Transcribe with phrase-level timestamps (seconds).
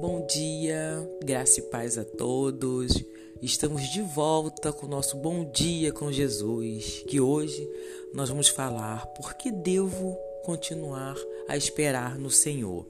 [0.00, 3.02] Bom dia, graça e paz a todos.
[3.42, 7.68] Estamos de volta com o nosso Bom Dia com Jesus, que hoje
[8.14, 11.16] nós vamos falar por que devo continuar
[11.48, 12.86] a esperar no Senhor.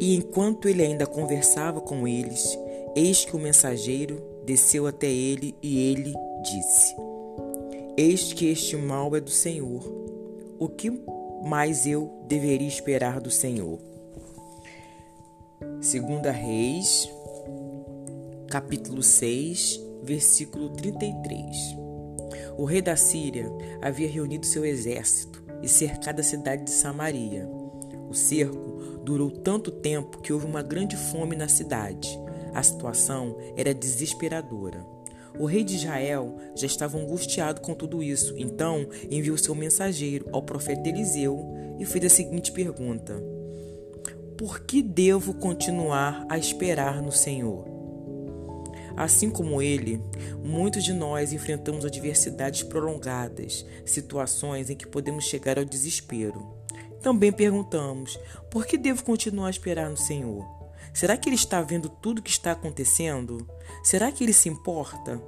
[0.00, 2.58] E enquanto ele ainda conversava com eles,
[2.96, 6.96] eis que o mensageiro desceu até ele e ele disse:
[7.94, 9.82] Eis que este mal é do Senhor.
[10.58, 10.90] O que
[11.44, 13.78] mais eu deveria esperar do Senhor.
[15.80, 17.08] Segunda Reis,
[18.48, 21.76] capítulo 6, versículo 33.
[22.56, 23.50] O rei da Síria
[23.82, 27.46] havia reunido seu exército e cercado a cidade de Samaria.
[28.08, 32.18] O cerco durou tanto tempo que houve uma grande fome na cidade.
[32.54, 34.86] A situação era desesperadora.
[35.38, 40.42] O rei de Israel já estava angustiado com tudo isso, então enviou seu mensageiro ao
[40.42, 41.44] profeta Eliseu
[41.78, 43.20] e fez a seguinte pergunta:
[44.38, 47.74] Por que devo continuar a esperar no Senhor?
[48.96, 50.00] Assim como ele,
[50.44, 56.54] muitos de nós enfrentamos adversidades prolongadas, situações em que podemos chegar ao desespero.
[57.02, 58.18] Também perguntamos:
[58.50, 60.63] por que devo continuar a esperar no Senhor?
[60.94, 63.44] Será que ele está vendo tudo o que está acontecendo?
[63.82, 65.20] Será que ele se importa?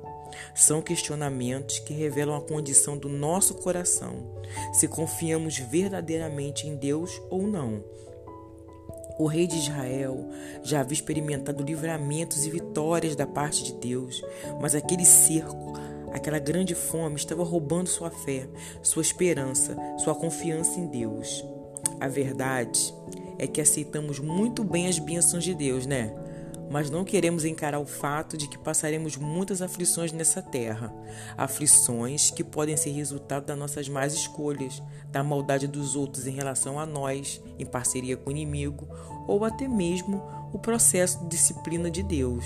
[0.55, 4.41] São questionamentos que revelam a condição do nosso coração,
[4.72, 7.83] se confiamos verdadeiramente em Deus ou não.
[9.19, 10.28] O rei de Israel
[10.62, 14.22] já havia experimentado livramentos e vitórias da parte de Deus,
[14.61, 15.72] mas aquele cerco,
[16.12, 18.47] aquela grande fome estava roubando sua fé,
[18.83, 21.44] sua esperança, sua confiança em Deus.
[21.98, 22.94] A verdade
[23.38, 26.14] é que aceitamos muito bem as bênçãos de Deus, né?
[26.68, 30.92] Mas não queremos encarar o fato de que passaremos muitas aflições nessa terra.
[31.36, 36.78] Aflições que podem ser resultado das nossas más escolhas, da maldade dos outros em relação
[36.78, 38.88] a nós, em parceria com o inimigo,
[39.28, 42.44] ou até mesmo o processo de disciplina de Deus.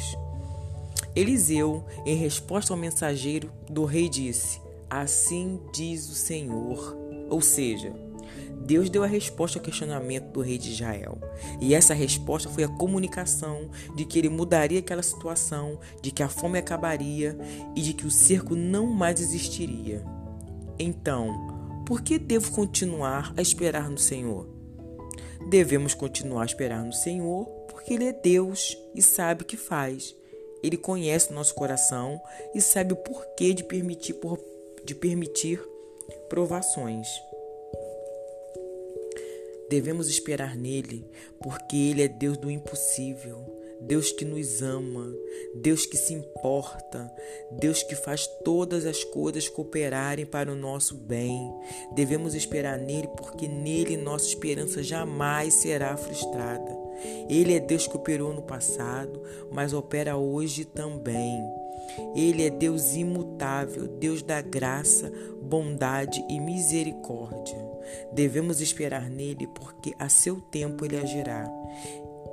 [1.16, 6.96] Eliseu, em resposta ao mensageiro do rei, disse: Assim diz o Senhor.
[7.28, 7.92] Ou seja,
[8.70, 11.18] Deus deu a resposta ao questionamento do rei de Israel.
[11.60, 16.28] E essa resposta foi a comunicação de que ele mudaria aquela situação, de que a
[16.28, 17.36] fome acabaria
[17.74, 20.04] e de que o cerco não mais existiria.
[20.78, 24.48] Então, por que devo continuar a esperar no Senhor?
[25.48, 30.14] Devemos continuar a esperar no Senhor porque Ele é Deus e sabe o que faz.
[30.62, 32.22] Ele conhece nosso coração
[32.54, 34.14] e sabe o porquê de permitir,
[34.84, 35.60] de permitir
[36.28, 37.08] provações.
[39.70, 41.06] Devemos esperar nele,
[41.40, 43.38] porque ele é Deus do impossível,
[43.80, 45.14] Deus que nos ama,
[45.54, 47.08] Deus que se importa,
[47.52, 51.54] Deus que faz todas as coisas cooperarem para o nosso bem.
[51.94, 56.76] Devemos esperar nele, porque nele nossa esperança jamais será frustrada.
[57.28, 59.22] Ele é Deus que operou no passado,
[59.52, 61.40] mas opera hoje também.
[62.16, 67.69] Ele é Deus imutável, Deus da graça, bondade e misericórdia.
[68.12, 71.48] Devemos esperar nele, porque a seu tempo ele agirá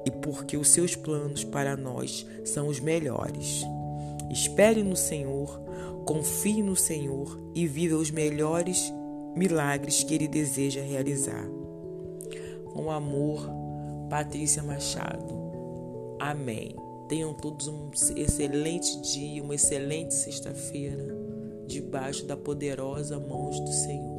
[0.06, 3.66] e porque os seus planos para nós são os melhores.
[4.32, 5.62] Espere no Senhor,
[6.06, 8.94] confie no Senhor e viva os melhores
[9.36, 11.46] milagres que ele deseja realizar.
[12.74, 13.50] Com amor,
[14.10, 15.36] Patrícia Machado.
[16.20, 16.76] Amém.
[17.10, 21.16] Tenham todos um excelente dia, uma excelente sexta-feira,
[21.66, 24.17] debaixo da poderosa mão do Senhor.